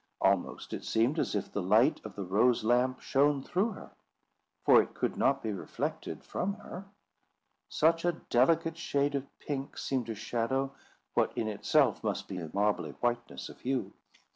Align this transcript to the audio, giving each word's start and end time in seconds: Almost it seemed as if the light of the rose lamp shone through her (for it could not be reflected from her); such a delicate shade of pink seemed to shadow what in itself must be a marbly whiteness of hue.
Almost 0.19 0.73
it 0.73 0.83
seemed 0.83 1.19
as 1.19 1.35
if 1.35 1.51
the 1.51 1.61
light 1.61 2.01
of 2.03 2.15
the 2.15 2.23
rose 2.23 2.63
lamp 2.63 3.01
shone 3.01 3.43
through 3.43 3.73
her 3.73 3.91
(for 4.65 4.81
it 4.81 4.95
could 4.95 5.15
not 5.15 5.43
be 5.43 5.51
reflected 5.51 6.23
from 6.23 6.55
her); 6.55 6.85
such 7.69 8.03
a 8.03 8.13
delicate 8.31 8.79
shade 8.79 9.13
of 9.13 9.27
pink 9.37 9.77
seemed 9.77 10.07
to 10.07 10.15
shadow 10.15 10.73
what 11.13 11.37
in 11.37 11.47
itself 11.47 12.03
must 12.03 12.27
be 12.27 12.37
a 12.39 12.49
marbly 12.51 12.93
whiteness 12.99 13.47
of 13.47 13.61
hue. 13.61 13.93